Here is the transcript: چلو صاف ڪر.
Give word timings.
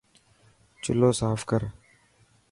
چلو 0.83 1.09
صاف 1.19 1.39
ڪر. 1.49 1.61